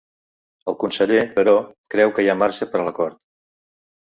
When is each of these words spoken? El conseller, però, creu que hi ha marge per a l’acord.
El 0.71 0.77
conseller, 0.83 1.19
però, 1.35 1.53
creu 1.97 2.15
que 2.17 2.25
hi 2.27 2.33
ha 2.33 2.37
marge 2.41 2.71
per 2.73 2.81
a 2.83 2.89
l’acord. 2.89 3.21